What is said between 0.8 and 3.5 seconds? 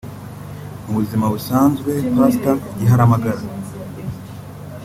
Mu buzima busanzwe Pastor Igiharamagara